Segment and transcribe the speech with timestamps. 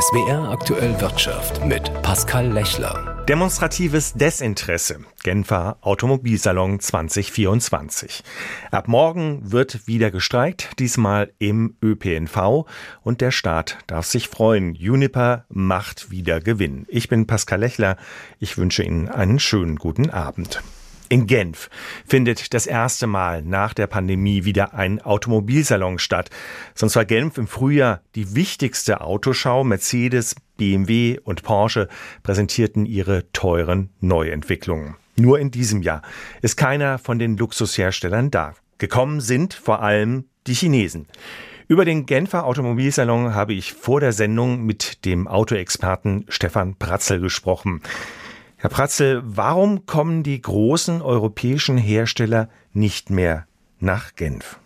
[0.00, 3.24] SWR aktuell Wirtschaft mit Pascal Lechler.
[3.28, 5.00] Demonstratives Desinteresse.
[5.24, 8.22] Genfer Automobilsalon 2024.
[8.70, 12.64] Ab morgen wird wieder gestreikt, diesmal im ÖPNV
[13.02, 14.76] und der Staat darf sich freuen.
[14.76, 16.86] Juniper macht wieder Gewinn.
[16.88, 17.96] Ich bin Pascal Lechler.
[18.38, 20.62] Ich wünsche Ihnen einen schönen guten Abend.
[21.10, 21.70] In Genf
[22.06, 26.28] findet das erste Mal nach der Pandemie wieder ein Automobilsalon statt.
[26.74, 29.64] Sonst war Genf im Frühjahr die wichtigste Autoschau.
[29.64, 31.88] Mercedes, BMW und Porsche
[32.22, 34.96] präsentierten ihre teuren Neuentwicklungen.
[35.16, 36.02] Nur in diesem Jahr
[36.42, 38.54] ist keiner von den Luxusherstellern da.
[38.76, 41.06] Gekommen sind vor allem die Chinesen.
[41.68, 47.82] Über den Genfer Automobilsalon habe ich vor der Sendung mit dem Autoexperten Stefan Pratzel gesprochen.
[48.60, 53.46] Herr Pratzel, warum kommen die großen europäischen Hersteller nicht mehr
[53.78, 54.58] nach Genf?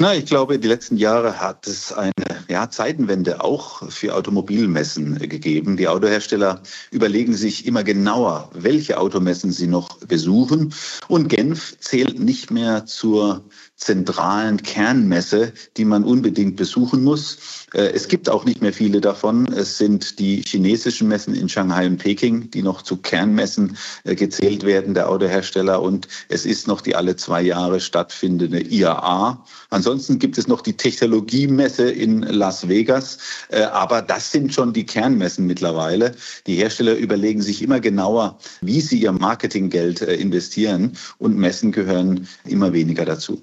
[0.00, 2.12] Na, ich glaube, die letzten Jahre hat es eine
[2.48, 5.76] ja, Zeitenwende auch für Automobilmessen gegeben.
[5.76, 6.62] Die Autohersteller
[6.92, 10.72] überlegen sich immer genauer, welche Automessen sie noch besuchen.
[11.08, 13.42] Und Genf zählt nicht mehr zur
[13.74, 17.66] zentralen Kernmesse, die man unbedingt besuchen muss.
[17.74, 19.46] Äh, es gibt auch nicht mehr viele davon.
[19.52, 24.64] Es sind die chinesischen Messen in Shanghai und Peking, die noch zu Kernmessen äh, gezählt
[24.64, 25.80] werden, der Autohersteller.
[25.80, 29.44] Und es ist noch die alle zwei Jahre stattfindende IAA.
[29.70, 29.87] Ansonsten
[30.18, 33.18] gibt es noch die Technologiemesse in Las Vegas.
[33.48, 36.14] Äh, aber das sind schon die Kernmessen mittlerweile.
[36.46, 40.96] Die Hersteller überlegen sich immer genauer, wie sie ihr Marketinggeld investieren.
[41.18, 43.42] Und Messen gehören immer weniger dazu.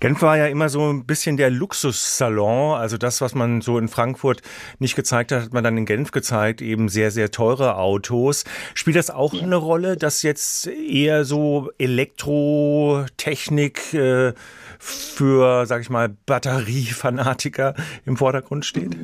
[0.00, 3.88] Genf war ja immer so ein bisschen der Luxussalon, also das, was man so in
[3.88, 4.42] Frankfurt
[4.78, 8.44] nicht gezeigt hat, hat man dann in Genf gezeigt, eben sehr, sehr teure Autos.
[8.74, 14.32] Spielt das auch eine Rolle, dass jetzt eher so Elektrotechnik äh,
[14.78, 18.96] für, sag ich mal, Batteriefanatiker im Vordergrund steht?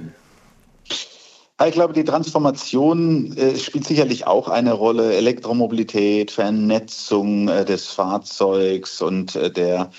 [1.66, 5.14] Ich glaube, die Transformation äh, spielt sicherlich auch eine Rolle.
[5.14, 9.90] Elektromobilität, Vernetzung äh, des Fahrzeugs und äh, der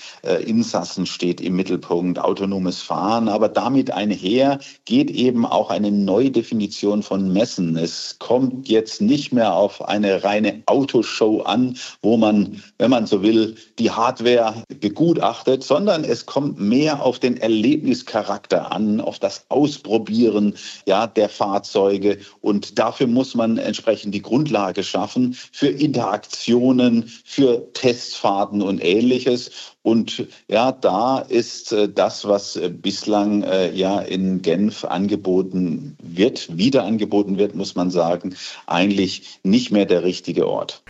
[0.44, 3.28] Insassen steht im Mittelpunkt, autonomes Fahren.
[3.28, 7.76] Aber damit einher geht eben auch eine Neudefinition von Messen.
[7.76, 13.22] Es kommt jetzt nicht mehr auf eine reine Autoshow an, wo man, wenn man so
[13.22, 20.54] will, die Hardware begutachtet, sondern es kommt mehr auf den Erlebnischarakter an, auf das Ausprobieren
[20.86, 22.18] ja, der Fahrzeuge Fahrzeuge.
[22.40, 29.50] Und dafür muss man entsprechend die Grundlage schaffen für Interaktionen, für Testfahrten und ähnliches.
[29.82, 36.56] Und ja, da ist äh, das, was äh, bislang äh, ja in Genf angeboten wird,
[36.56, 38.36] wieder angeboten wird, muss man sagen,
[38.66, 40.82] eigentlich nicht mehr der richtige Ort.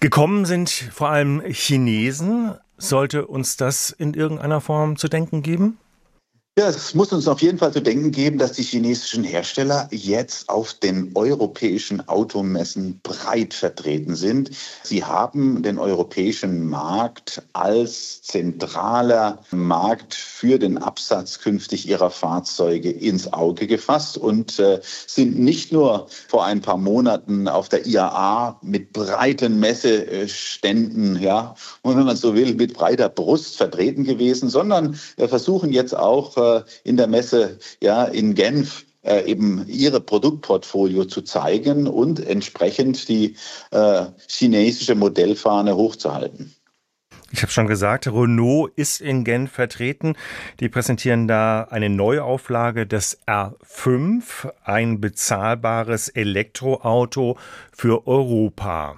[0.00, 2.54] Gekommen sind vor allem Chinesen.
[2.76, 5.78] Sollte uns das in irgendeiner Form zu denken geben?
[6.58, 10.48] Ja, es muss uns auf jeden Fall zu denken geben, dass die chinesischen Hersteller jetzt
[10.48, 14.50] auf den europäischen Automessen breit vertreten sind.
[14.82, 23.32] Sie haben den europäischen Markt als zentraler Markt für den Absatz künftig ihrer Fahrzeuge ins
[23.32, 28.92] Auge gefasst und äh, sind nicht nur vor ein paar Monaten auf der IAA mit
[28.92, 35.28] breiten Messeständen, ja, und wenn man so will, mit breiter Brust vertreten gewesen, sondern äh,
[35.28, 36.36] versuchen jetzt auch
[36.84, 43.36] in der Messe ja, in Genf äh, eben ihre Produktportfolio zu zeigen und entsprechend die
[43.70, 46.54] äh, chinesische Modellfahne hochzuhalten.
[47.30, 50.14] Ich habe schon gesagt, Renault ist in Genf vertreten.
[50.60, 57.36] Die präsentieren da eine Neuauflage des R5, ein bezahlbares Elektroauto
[57.70, 58.96] für Europa.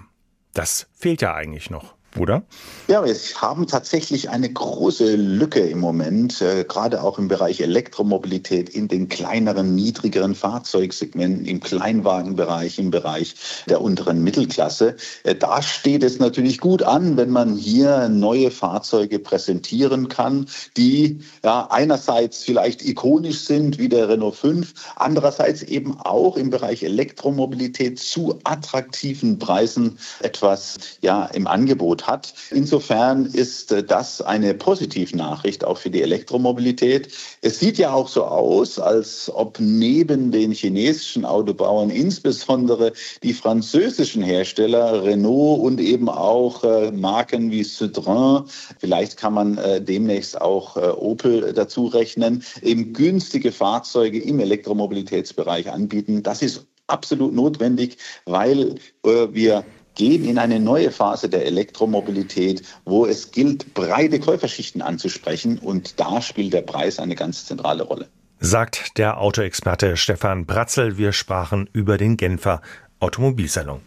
[0.55, 2.43] Das fehlt ja eigentlich noch oder?
[2.89, 8.69] Ja, wir haben tatsächlich eine große Lücke im Moment, äh, gerade auch im Bereich Elektromobilität,
[8.69, 13.37] in den kleineren, niedrigeren Fahrzeugsegmenten, im Kleinwagenbereich, im Bereich
[13.69, 14.97] der unteren Mittelklasse.
[15.23, 20.47] Äh, da steht es natürlich gut an, wenn man hier neue Fahrzeuge präsentieren kann,
[20.77, 26.83] die ja einerseits vielleicht ikonisch sind, wie der Renault 5, andererseits eben auch im Bereich
[26.83, 32.35] Elektromobilität zu attraktiven Preisen etwas ja im Angebot Angebot hat.
[32.51, 37.09] Insofern ist äh, das eine Positivnachricht auch für die Elektromobilität.
[37.43, 42.93] Es sieht ja auch so aus, als ob neben den chinesischen Autobauern insbesondere
[43.23, 48.45] die französischen Hersteller Renault und eben auch äh, Marken wie Citroën,
[48.79, 56.23] vielleicht kann man äh, demnächst auch Opel dazu rechnen, eben günstige Fahrzeuge im Elektromobilitätsbereich anbieten.
[56.23, 59.65] Das ist absolut notwendig, weil wir
[60.01, 65.59] gehen in eine neue Phase der Elektromobilität, wo es gilt, breite Käuferschichten anzusprechen.
[65.59, 68.09] Und da spielt der Preis eine ganz zentrale Rolle.
[68.39, 70.97] sagt der Autoexperte Stefan Bratzel.
[70.97, 72.63] Wir sprachen über den Genfer
[72.99, 73.83] Automobilsalon.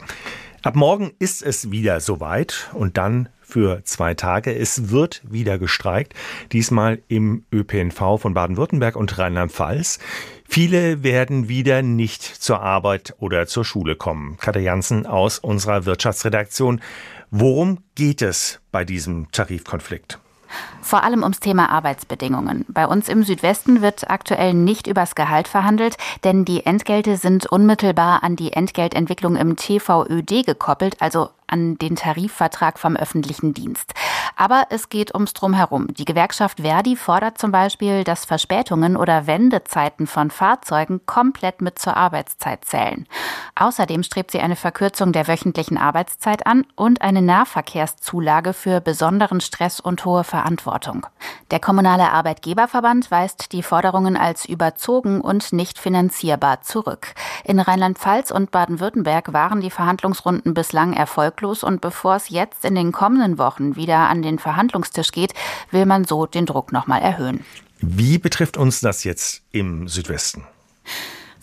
[0.61, 4.55] Ab morgen ist es wieder soweit und dann für zwei Tage.
[4.55, 6.13] Es wird wieder gestreikt,
[6.51, 9.97] diesmal im ÖPNV von Baden-Württemberg und Rheinland-Pfalz.
[10.53, 14.37] Viele werden wieder nicht zur Arbeit oder zur Schule kommen.
[14.39, 16.79] Katja Janssen aus unserer Wirtschaftsredaktion.
[17.31, 20.19] Worum geht es bei diesem Tarifkonflikt?
[20.83, 22.65] Vor allem ums Thema Arbeitsbedingungen.
[22.67, 28.23] Bei uns im Südwesten wird aktuell nicht übers Gehalt verhandelt, denn die Entgelte sind unmittelbar
[28.23, 33.93] an die Entgeltentwicklung im TVÖD gekoppelt, also an den Tarifvertrag vom öffentlichen Dienst.
[34.35, 35.93] Aber es geht ums Drumherum.
[35.93, 41.95] Die Gewerkschaft Verdi fordert zum Beispiel, dass Verspätungen oder Wendezeiten von Fahrzeugen komplett mit zur
[41.97, 43.07] Arbeitszeit zählen.
[43.55, 49.79] Außerdem strebt sie eine Verkürzung der wöchentlichen Arbeitszeit an und eine Nahverkehrszulage für besonderen Stress
[49.79, 51.05] und hohe Verantwortung.
[51.51, 57.13] Der kommunale Arbeitgeberverband weist die Forderungen als überzogen und nicht finanzierbar zurück.
[57.43, 62.75] In Rheinland-Pfalz und Baden-Württemberg waren die Verhandlungsrunden bislang erfolglos erfolglos und bevor es jetzt in
[62.75, 65.33] den kommenden Wochen wieder an den Verhandlungstisch geht,
[65.71, 67.43] will man so den Druck nochmal erhöhen.
[67.79, 70.43] Wie betrifft uns das jetzt im Südwesten?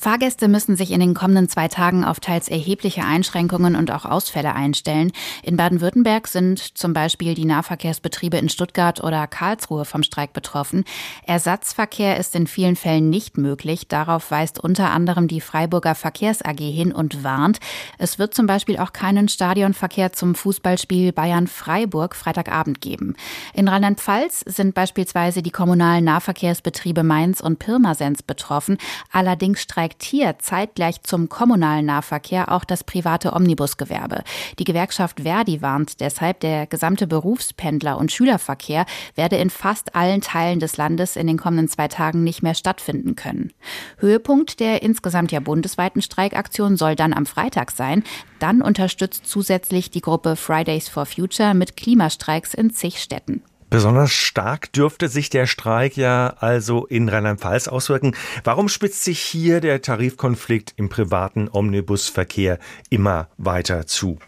[0.01, 4.55] Fahrgäste müssen sich in den kommenden zwei Tagen auf teils erhebliche Einschränkungen und auch Ausfälle
[4.55, 5.13] einstellen.
[5.43, 10.85] In Baden-Württemberg sind zum Beispiel die Nahverkehrsbetriebe in Stuttgart oder Karlsruhe vom Streik betroffen.
[11.27, 13.89] Ersatzverkehr ist in vielen Fällen nicht möglich.
[13.89, 17.61] Darauf weist unter anderem die Freiburger Verkehrs AG hin und warnt.
[17.99, 23.17] Es wird zum Beispiel auch keinen Stadionverkehr zum Fußballspiel Bayern-Freiburg Freitagabend geben.
[23.53, 28.79] In Rheinland-Pfalz sind beispielsweise die kommunalen Nahverkehrsbetriebe Mainz und Pirmasens betroffen.
[29.13, 34.23] Allerdings streikt hier zeitgleich zum kommunalen Nahverkehr auch das private Omnibusgewerbe.
[34.59, 40.61] Die Gewerkschaft Verdi warnt deshalb, der gesamte Berufspendler- und Schülerverkehr werde in fast allen Teilen
[40.61, 43.53] des Landes in den kommenden zwei Tagen nicht mehr stattfinden können.
[43.99, 48.05] Höhepunkt der insgesamt ja bundesweiten Streikaktion soll dann am Freitag sein.
[48.39, 53.43] Dann unterstützt zusätzlich die Gruppe Fridays for Future mit Klimastreiks in zig Städten.
[53.71, 58.17] Besonders stark dürfte sich der Streik ja also in Rheinland-Pfalz auswirken.
[58.43, 62.59] Warum spitzt sich hier der Tarifkonflikt im privaten Omnibusverkehr
[62.91, 64.19] immer weiter zu?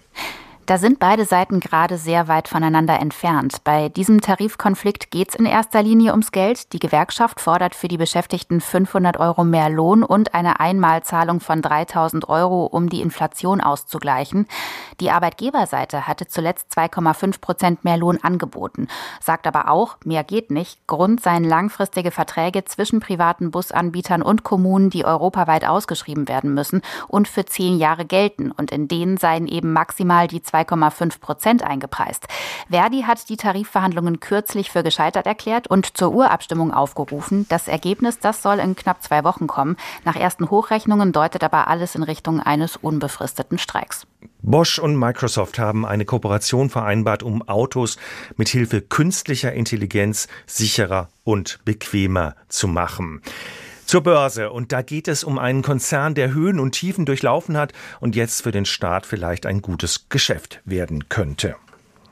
[0.67, 3.65] Da sind beide Seiten gerade sehr weit voneinander entfernt.
[3.65, 6.73] Bei diesem Tarifkonflikt geht es in erster Linie ums Geld.
[6.73, 12.29] Die Gewerkschaft fordert für die Beschäftigten 500 Euro mehr Lohn und eine Einmalzahlung von 3000
[12.29, 14.47] Euro, um die Inflation auszugleichen.
[15.01, 18.87] Die Arbeitgeberseite hatte zuletzt 2,5 Prozent mehr Lohn angeboten,
[19.21, 20.87] sagt aber auch, mehr geht nicht.
[20.87, 27.27] Grund seien langfristige Verträge zwischen privaten Busanbietern und Kommunen, die europaweit ausgeschrieben werden müssen und
[27.27, 28.53] für zehn Jahre gelten.
[28.53, 32.27] Und in denen seien eben maximal die 2,5 Prozent eingepreist.
[32.71, 37.47] Verdi hat die Tarifverhandlungen kürzlich für gescheitert erklärt und zur Urabstimmung aufgerufen.
[37.49, 39.77] Das Ergebnis, das soll in knapp zwei Wochen kommen.
[40.05, 44.07] Nach ersten Hochrechnungen deutet aber alles in Richtung eines unbefristeten Streiks.
[44.43, 47.97] Bosch und Microsoft haben eine Kooperation vereinbart, um Autos
[48.37, 53.23] mit Hilfe künstlicher Intelligenz sicherer und bequemer zu machen.
[53.93, 54.51] Zur Börse.
[54.51, 58.43] Und da geht es um einen Konzern, der Höhen und Tiefen durchlaufen hat und jetzt
[58.43, 61.57] für den Staat vielleicht ein gutes Geschäft werden könnte.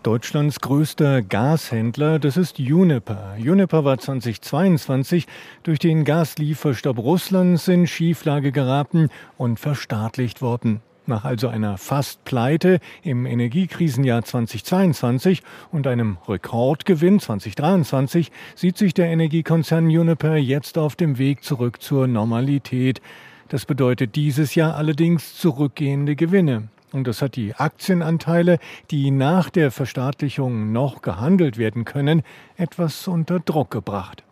[0.03, 3.35] Deutschlands größter Gashändler, das ist Uniper.
[3.38, 5.27] Uniper war 2022
[5.62, 10.83] durch den Gaslieferstopp Russlands in Schieflage geraten und verstaatlicht worden.
[11.11, 19.87] Nach also einer Fast-Pleite im Energiekrisenjahr 2022 und einem Rekordgewinn 2023 sieht sich der Energiekonzern
[19.87, 23.02] Uniper jetzt auf dem Weg zurück zur Normalität.
[23.49, 26.69] Das bedeutet dieses Jahr allerdings zurückgehende Gewinne.
[26.93, 28.61] Und das hat die Aktienanteile,
[28.93, 32.23] die nach der Verstaatlichung noch gehandelt werden können,
[32.57, 34.23] etwas unter Druck gebracht.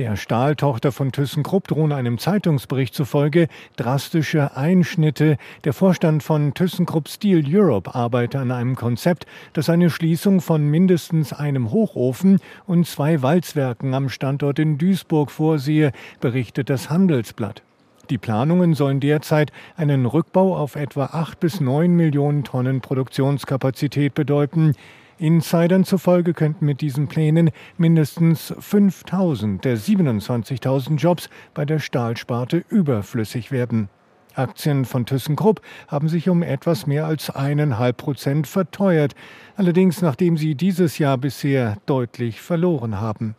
[0.00, 5.36] Der Stahltochter von ThyssenKrupp drohen einem Zeitungsbericht zufolge drastische Einschnitte.
[5.64, 11.34] Der Vorstand von ThyssenKrupp Steel Europe arbeite an einem Konzept, das eine Schließung von mindestens
[11.34, 17.62] einem Hochofen und zwei Walzwerken am Standort in Duisburg vorsehe, berichtet das Handelsblatt.
[18.08, 24.74] Die Planungen sollen derzeit einen Rückbau auf etwa acht bis neun Millionen Tonnen Produktionskapazität bedeuten.
[25.20, 33.52] Insidern zufolge könnten mit diesen Plänen mindestens 5000 der 27.000 Jobs bei der Stahlsparte überflüssig
[33.52, 33.90] werden.
[34.34, 39.14] Aktien von ThyssenKrupp haben sich um etwas mehr als eineinhalb Prozent verteuert,
[39.56, 43.34] allerdings nachdem sie dieses Jahr bisher deutlich verloren haben.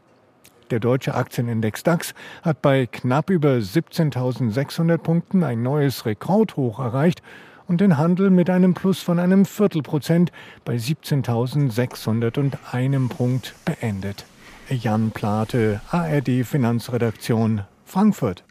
[0.70, 7.24] Der deutsche Aktienindex DAX hat bei knapp über 17.600 Punkten ein neues Rekordhoch erreicht
[7.72, 10.34] und den Handel mit einem Plus von einem Viertelprozent
[10.66, 14.26] bei 17.601 Punkt beendet.
[14.70, 18.44] Jan Plate, ARD Finanzredaktion Frankfurt.